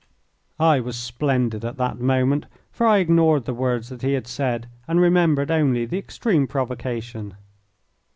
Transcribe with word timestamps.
I 0.59 0.79
was 0.79 0.95
splendid 0.95 1.63
at 1.63 1.77
that 1.77 1.99
moment, 1.99 2.47
for 2.71 2.87
I 2.87 2.97
ignored 2.97 3.45
the 3.45 3.53
words 3.53 3.89
that 3.89 4.01
he 4.01 4.13
had 4.13 4.25
said 4.25 4.67
and 4.87 4.99
remembered 4.99 5.51
only 5.51 5.85
the 5.85 5.99
extreme 5.99 6.47
provocation. 6.47 7.35